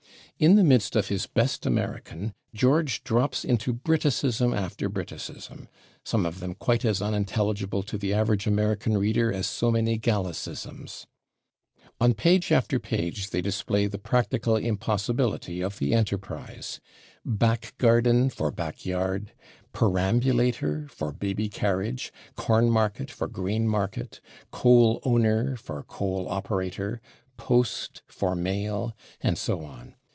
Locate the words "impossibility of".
14.55-15.77